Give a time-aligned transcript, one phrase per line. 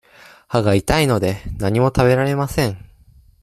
[0.47, 2.83] 歯が痛いので、何も食べられません。